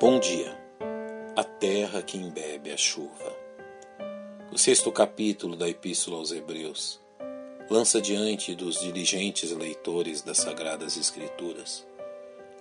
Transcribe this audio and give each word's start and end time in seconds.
Bom 0.00 0.18
dia, 0.18 0.58
a 1.36 1.44
terra 1.44 2.00
que 2.00 2.16
embebe 2.16 2.72
a 2.72 2.76
chuva. 2.78 3.36
O 4.50 4.56
sexto 4.56 4.90
capítulo 4.90 5.54
da 5.54 5.68
Epístola 5.68 6.16
aos 6.16 6.32
Hebreus 6.32 6.98
lança 7.68 8.00
diante 8.00 8.54
dos 8.54 8.80
diligentes 8.80 9.52
leitores 9.52 10.22
das 10.22 10.38
Sagradas 10.38 10.96
Escrituras 10.96 11.86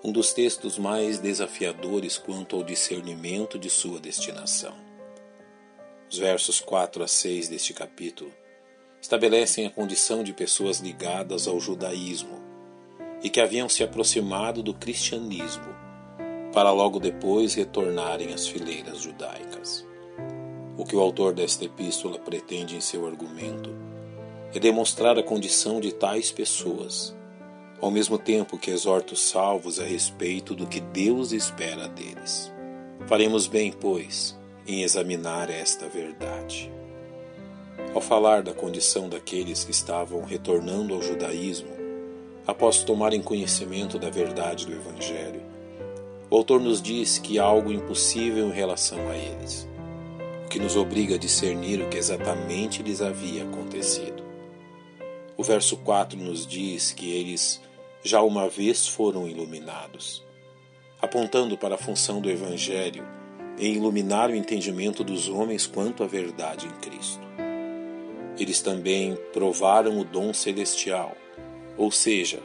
um 0.03 0.11
dos 0.11 0.33
textos 0.33 0.77
mais 0.77 1.17
desafiadores 1.19 2.17
quanto 2.17 2.57
ao 2.57 2.63
discernimento 2.63 3.57
de 3.57 3.69
sua 3.69 4.01
destinação. 4.01 4.75
Os 6.11 6.17
versos 6.17 6.59
4 6.59 7.01
a 7.05 7.07
6 7.07 7.47
deste 7.47 7.73
capítulo 7.73 8.33
estabelecem 9.01 9.65
a 9.65 9.69
condição 9.69 10.25
de 10.25 10.33
pessoas 10.33 10.79
ligadas 10.79 11.47
ao 11.47 11.57
judaísmo 11.57 12.37
e 13.23 13.29
que 13.29 13.39
haviam 13.39 13.69
se 13.69 13.81
aproximado 13.81 14.61
do 14.61 14.73
cristianismo 14.73 15.88
para 16.53 16.71
logo 16.71 16.99
depois 16.99 17.53
retornarem 17.53 18.33
às 18.33 18.47
fileiras 18.47 19.01
judaicas. 19.01 19.85
O 20.77 20.85
que 20.85 20.95
o 20.95 20.99
autor 20.99 21.33
desta 21.33 21.65
epístola 21.65 22.17
pretende 22.17 22.75
em 22.75 22.81
seu 22.81 23.05
argumento 23.05 23.69
é 24.53 24.59
demonstrar 24.59 25.19
a 25.19 25.23
condição 25.23 25.79
de 25.79 25.91
tais 25.91 26.31
pessoas, 26.31 27.15
ao 27.79 27.91
mesmo 27.91 28.17
tempo 28.17 28.57
que 28.57 28.71
exorta 28.71 29.13
os 29.13 29.21
salvos 29.21 29.79
a 29.79 29.83
respeito 29.83 30.55
do 30.55 30.65
que 30.65 30.79
Deus 30.79 31.31
espera 31.31 31.87
deles. 31.87 32.51
Faremos 33.07 33.47
bem, 33.47 33.71
pois, 33.71 34.37
em 34.67 34.83
examinar 34.83 35.49
esta 35.49 35.87
verdade. 35.87 36.71
Ao 37.93 38.01
falar 38.01 38.41
da 38.41 38.53
condição 38.53 39.07
daqueles 39.07 39.63
que 39.63 39.71
estavam 39.71 40.23
retornando 40.23 40.93
ao 40.93 41.01
judaísmo, 41.01 41.69
após 42.45 42.83
tomarem 42.83 43.21
conhecimento 43.21 43.99
da 43.99 44.09
verdade 44.09 44.65
do 44.65 44.73
Evangelho, 44.73 45.41
o 46.29 46.35
autor 46.35 46.61
nos 46.61 46.79
diz 46.79 47.17
que 47.17 47.39
há 47.39 47.43
algo 47.43 47.71
impossível 47.71 48.47
em 48.47 48.53
relação 48.53 49.09
a 49.09 49.17
eles, 49.17 49.67
o 50.45 50.49
que 50.49 50.59
nos 50.59 50.75
obriga 50.75 51.15
a 51.15 51.17
discernir 51.17 51.81
o 51.81 51.89
que 51.89 51.97
exatamente 51.97 52.83
lhes 52.83 53.01
havia 53.01 53.43
acontecido. 53.43 54.23
O 55.35 55.43
verso 55.43 55.77
4 55.77 56.19
nos 56.19 56.45
diz 56.45 56.91
que 56.91 57.11
eles 57.11 57.59
já 58.03 58.21
uma 58.21 58.47
vez 58.47 58.87
foram 58.87 59.27
iluminados, 59.27 60.23
apontando 61.01 61.57
para 61.57 61.75
a 61.75 61.79
função 61.79 62.21
do 62.21 62.29
Evangelho 62.29 63.07
em 63.57 63.73
iluminar 63.73 64.29
o 64.29 64.35
entendimento 64.35 65.03
dos 65.03 65.27
homens 65.27 65.65
quanto 65.65 66.03
à 66.03 66.07
verdade 66.07 66.67
em 66.67 66.71
Cristo. 66.79 67.27
Eles 68.37 68.61
também 68.61 69.17
provaram 69.33 69.99
o 69.99 70.05
dom 70.05 70.31
celestial, 70.31 71.15
ou 71.75 71.91
seja, 71.91 72.39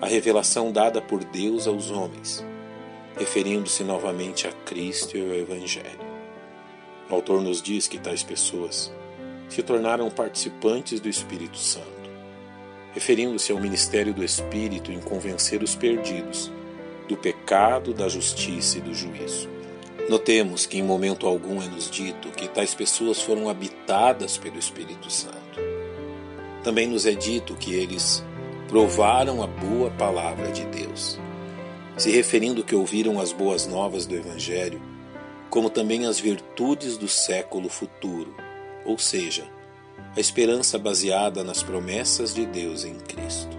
a 0.00 0.06
revelação 0.06 0.70
dada 0.70 1.02
por 1.02 1.24
Deus 1.24 1.66
aos 1.66 1.90
homens 1.90 2.44
referindo-se 3.16 3.82
novamente 3.82 4.46
a 4.46 4.52
Cristo 4.52 5.16
e 5.16 5.20
ao 5.22 5.34
Evangelho. 5.34 6.06
O 7.08 7.14
autor 7.14 7.40
nos 7.40 7.62
diz 7.62 7.88
que 7.88 7.98
tais 7.98 8.22
pessoas 8.22 8.92
se 9.48 9.62
tornaram 9.62 10.10
participantes 10.10 11.00
do 11.00 11.08
Espírito 11.08 11.56
Santo, 11.56 11.86
referindo-se 12.92 13.52
ao 13.52 13.60
ministério 13.60 14.12
do 14.12 14.22
Espírito 14.22 14.92
em 14.92 15.00
convencer 15.00 15.62
os 15.62 15.74
perdidos 15.74 16.52
do 17.08 17.16
pecado, 17.16 17.94
da 17.94 18.08
justiça 18.08 18.78
e 18.78 18.80
do 18.80 18.92
juízo. 18.92 19.48
Notemos 20.10 20.66
que 20.66 20.78
em 20.78 20.82
momento 20.82 21.26
algum 21.26 21.62
é 21.62 21.66
nos 21.66 21.90
dito 21.90 22.28
que 22.30 22.48
tais 22.48 22.74
pessoas 22.74 23.20
foram 23.20 23.48
habitadas 23.48 24.36
pelo 24.36 24.58
Espírito 24.58 25.10
Santo. 25.10 25.60
Também 26.62 26.86
nos 26.86 27.06
é 27.06 27.12
dito 27.12 27.54
que 27.54 27.74
eles 27.74 28.22
provaram 28.68 29.42
a 29.42 29.46
boa 29.46 29.90
palavra 29.90 30.50
de 30.50 30.64
Deus 30.66 31.18
se 31.96 32.10
referindo 32.10 32.62
que 32.62 32.74
ouviram 32.74 33.18
as 33.18 33.32
boas 33.32 33.66
novas 33.66 34.06
do 34.06 34.14
Evangelho, 34.14 34.80
como 35.48 35.70
também 35.70 36.04
as 36.06 36.20
virtudes 36.20 36.98
do 36.98 37.08
século 37.08 37.70
futuro, 37.70 38.34
ou 38.84 38.98
seja, 38.98 39.46
a 40.14 40.20
esperança 40.20 40.78
baseada 40.78 41.42
nas 41.42 41.62
promessas 41.62 42.34
de 42.34 42.44
Deus 42.44 42.84
em 42.84 42.94
Cristo. 42.96 43.56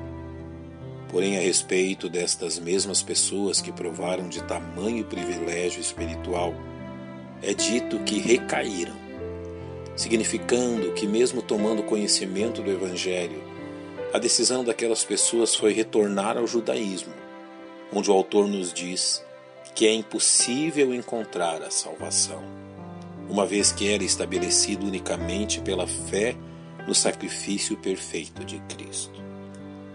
Porém, 1.09 1.37
a 1.37 1.39
respeito 1.39 2.07
destas 2.07 2.59
mesmas 2.59 3.01
pessoas 3.01 3.59
que 3.59 3.71
provaram 3.71 4.27
de 4.27 4.43
tamanho 4.43 5.03
privilégio 5.05 5.81
espiritual, 5.81 6.53
é 7.41 7.53
dito 7.53 7.99
que 7.99 8.19
recaíram, 8.19 8.95
significando 9.95 10.91
que, 10.93 11.07
mesmo 11.07 11.41
tomando 11.41 11.81
conhecimento 11.81 12.61
do 12.61 12.69
Evangelho, 12.69 13.41
a 14.13 14.19
decisão 14.19 14.63
daquelas 14.63 15.03
pessoas 15.03 15.55
foi 15.55 15.73
retornar 15.73 16.37
ao 16.37 16.45
judaísmo 16.45 17.16
onde 17.93 18.09
o 18.09 18.13
autor 18.13 18.47
nos 18.47 18.73
diz 18.73 19.23
que 19.75 19.87
é 19.87 19.93
impossível 19.93 20.93
encontrar 20.93 21.61
a 21.61 21.69
salvação, 21.69 22.43
uma 23.29 23.45
vez 23.45 23.71
que 23.71 23.89
era 23.89 24.03
estabelecido 24.03 24.87
unicamente 24.87 25.61
pela 25.61 25.85
fé 25.85 26.35
no 26.87 26.95
sacrifício 26.95 27.77
perfeito 27.77 28.43
de 28.43 28.59
Cristo. 28.61 29.21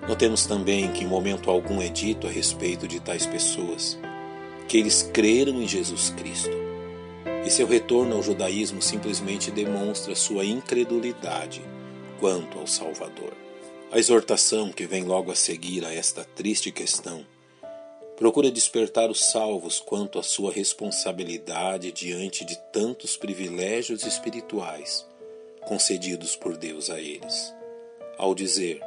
Notemos 0.06 0.46
também 0.46 0.90
que 0.92 1.04
em 1.04 1.06
momento 1.06 1.50
algum 1.50 1.80
é 1.80 1.88
dito 1.88 2.26
a 2.26 2.30
respeito 2.30 2.86
de 2.86 3.00
tais 3.00 3.26
pessoas 3.26 3.98
que 4.68 4.78
eles 4.78 5.08
creram 5.12 5.60
em 5.60 5.68
Jesus 5.68 6.10
Cristo. 6.10 6.56
E 7.44 7.50
seu 7.50 7.66
retorno 7.66 8.16
ao 8.16 8.22
judaísmo 8.22 8.80
simplesmente 8.80 9.50
demonstra 9.50 10.14
sua 10.14 10.44
incredulidade 10.44 11.60
quanto 12.18 12.58
ao 12.58 12.66
Salvador. 12.66 13.32
A 13.90 13.98
exortação 13.98 14.70
que 14.70 14.86
vem 14.86 15.04
logo 15.04 15.30
a 15.30 15.34
seguir 15.34 15.84
a 15.84 15.92
esta 15.92 16.24
triste 16.24 16.70
questão 16.70 17.26
procura 18.22 18.52
despertar 18.52 19.10
os 19.10 19.18
salvos 19.18 19.80
quanto 19.80 20.16
à 20.16 20.22
sua 20.22 20.52
responsabilidade 20.52 21.90
diante 21.90 22.44
de 22.44 22.56
tantos 22.72 23.16
privilégios 23.16 24.04
espirituais 24.04 25.04
concedidos 25.62 26.36
por 26.36 26.56
Deus 26.56 26.88
a 26.88 27.00
eles. 27.00 27.52
Ao 28.16 28.32
dizer: 28.32 28.80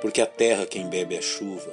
Porque 0.00 0.20
a 0.20 0.26
terra 0.26 0.66
quem 0.66 0.88
bebe 0.88 1.16
a 1.16 1.22
chuva, 1.22 1.72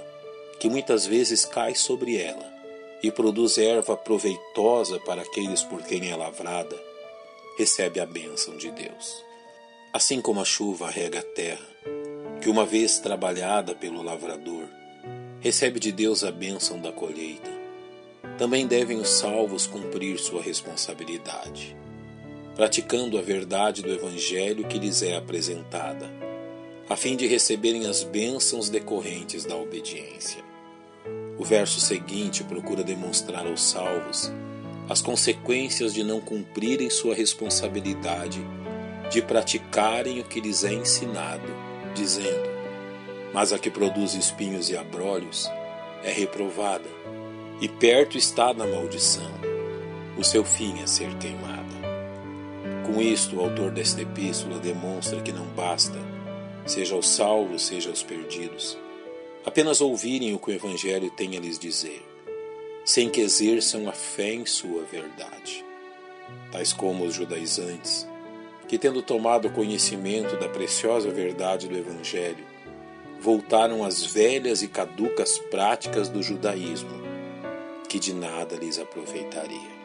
que 0.59 0.69
muitas 0.69 1.07
vezes 1.07 1.43
cai 1.43 1.73
sobre 1.73 2.21
ela, 2.21 2.53
e 3.01 3.09
produz 3.09 3.57
erva 3.57 3.97
proveitosa 3.97 4.99
para 4.99 5.23
aqueles 5.23 5.63
por 5.63 5.81
quem 5.81 6.11
é 6.11 6.15
lavrada, 6.15 6.79
recebe 7.57 7.99
a 7.99 8.05
bênção 8.05 8.57
de 8.57 8.69
Deus. 8.69 9.23
Assim 9.91 10.21
como 10.21 10.39
a 10.39 10.45
chuva 10.45 10.91
rega 10.91 11.17
a 11.17 11.23
terra, 11.23 11.65
que 12.43 12.47
uma 12.47 12.63
vez 12.63 12.99
trabalhada 12.99 13.73
pelo 13.73 14.03
lavrador, 14.03 14.84
recebe 15.45 15.79
de 15.79 15.91
Deus 15.91 16.23
a 16.23 16.31
bênção 16.31 16.79
da 16.79 16.91
colheita. 16.91 17.51
Também 18.35 18.65
devem 18.65 18.97
os 18.97 19.09
salvos 19.09 19.67
cumprir 19.67 20.17
sua 20.17 20.41
responsabilidade, 20.41 21.77
praticando 22.55 23.15
a 23.15 23.21
verdade 23.21 23.83
do 23.83 23.93
Evangelho 23.93 24.67
que 24.67 24.79
lhes 24.79 25.03
é 25.03 25.15
apresentada, 25.15 26.11
a 26.89 26.95
fim 26.95 27.15
de 27.15 27.27
receberem 27.27 27.85
as 27.85 28.01
bênçãos 28.01 28.69
decorrentes 28.69 29.45
da 29.45 29.55
obediência. 29.55 30.43
O 31.37 31.43
verso 31.43 31.79
seguinte 31.79 32.43
procura 32.43 32.83
demonstrar 32.83 33.45
aos 33.45 33.61
salvos 33.61 34.31
as 34.89 34.99
consequências 34.99 35.93
de 35.93 36.03
não 36.03 36.19
cumprirem 36.19 36.89
sua 36.89 37.13
responsabilidade 37.13 38.41
de 39.11 39.21
praticarem 39.21 40.19
o 40.19 40.23
que 40.23 40.41
lhes 40.41 40.63
é 40.63 40.73
ensinado, 40.73 41.47
dizendo: 41.93 42.54
mas 43.35 43.51
a 43.51 43.59
que 43.59 43.69
produz 43.69 44.13
espinhos 44.13 44.69
e 44.69 44.77
abrolhos 44.77 45.51
é 46.05 46.09
reprovada, 46.09 46.87
e 47.59 47.67
perto 47.67 48.17
está 48.17 48.53
da 48.53 48.65
maldição, 48.65 49.29
o 50.17 50.23
seu 50.23 50.45
fim 50.45 50.81
é 50.81 50.87
ser 50.87 51.13
queimada. 51.17 51.75
Com 52.85 53.01
isto, 53.01 53.35
o 53.35 53.41
autor 53.41 53.71
desta 53.71 54.01
epístola 54.01 54.57
demonstra 54.57 55.21
que 55.21 55.33
não 55.33 55.45
basta, 55.47 55.99
seja 56.65 56.95
aos 56.95 57.09
salvos, 57.09 57.65
seja 57.65 57.89
aos 57.89 58.01
perdidos, 58.01 58.77
apenas 59.45 59.81
ouvirem 59.81 60.33
o 60.33 60.39
que 60.39 60.51
o 60.51 60.53
Evangelho 60.53 61.11
tem 61.11 61.35
a 61.35 61.39
lhes 61.41 61.59
dizer, 61.59 62.01
sem 62.85 63.09
que 63.09 63.19
exerçam 63.19 63.89
a 63.89 63.91
fé 63.91 64.33
em 64.33 64.45
sua 64.45 64.83
verdade. 64.83 65.65
Tais 66.53 66.71
como 66.71 67.03
os 67.03 67.13
judaizantes, 67.13 68.07
que 68.65 68.77
tendo 68.77 69.01
tomado 69.01 69.49
conhecimento 69.49 70.37
da 70.37 70.47
preciosa 70.47 71.09
verdade 71.11 71.67
do 71.67 71.77
Evangelho, 71.77 72.55
voltaram 73.19 73.83
às 73.83 74.05
velhas 74.05 74.61
e 74.61 74.67
caducas 74.67 75.39
práticas 75.49 76.09
do 76.09 76.21
judaísmo, 76.21 77.01
que 77.87 77.99
de 77.99 78.13
nada 78.13 78.55
lhes 78.55 78.79
aproveitaria. 78.79 79.75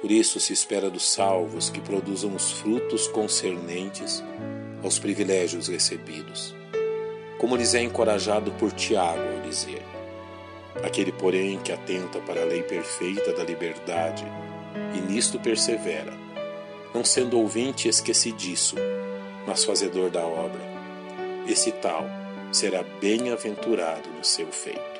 Por 0.00 0.10
isso 0.10 0.38
se 0.38 0.52
espera 0.52 0.90
dos 0.90 1.10
salvos 1.10 1.70
que 1.70 1.80
produzam 1.80 2.34
os 2.34 2.52
frutos 2.52 3.08
concernentes 3.08 4.22
aos 4.82 4.98
privilégios 4.98 5.68
recebidos, 5.68 6.54
como 7.38 7.56
lhes 7.56 7.74
é 7.74 7.82
encorajado 7.82 8.52
por 8.52 8.72
Tiago 8.72 9.36
ao 9.36 9.48
dizer: 9.48 9.82
Aquele, 10.84 11.12
porém, 11.12 11.58
que 11.58 11.72
atenta 11.72 12.20
para 12.20 12.42
a 12.42 12.44
lei 12.44 12.62
perfeita 12.62 13.32
da 13.32 13.42
liberdade 13.42 14.24
e 14.94 15.00
nisto 15.00 15.38
persevera, 15.38 16.12
não 16.94 17.04
sendo 17.04 17.38
ouvinte 17.38 17.88
esquecidiço, 17.88 18.76
mas 19.46 19.64
fazedor 19.64 20.10
da 20.10 20.24
obra 20.24 20.75
esse 21.46 21.72
tal 21.72 22.06
será 22.52 22.82
bem-aventurado 23.00 24.08
no 24.10 24.24
seu 24.24 24.50
feito. 24.52 24.96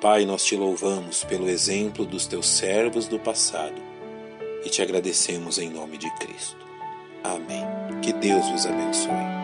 Pai, 0.00 0.24
nós 0.24 0.44
te 0.44 0.56
louvamos 0.56 1.24
pelo 1.24 1.48
exemplo 1.48 2.04
dos 2.04 2.26
teus 2.26 2.48
servos 2.48 3.06
do 3.06 3.18
passado 3.18 3.80
e 4.64 4.68
te 4.68 4.82
agradecemos 4.82 5.58
em 5.58 5.68
nome 5.68 5.98
de 5.98 6.10
Cristo. 6.16 6.66
Amém. 7.22 7.64
Que 8.02 8.12
Deus 8.12 8.48
vos 8.48 8.66
abençoe. 8.66 9.39